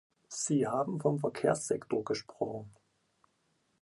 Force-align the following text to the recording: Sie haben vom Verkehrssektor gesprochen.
Sie 0.29 0.65
haben 0.65 0.99
vom 0.99 1.19
Verkehrssektor 1.19 2.03
gesprochen. 2.03 2.75